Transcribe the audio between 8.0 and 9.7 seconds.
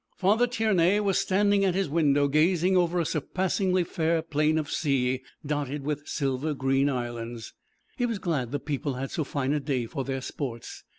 was glad the people had so fine a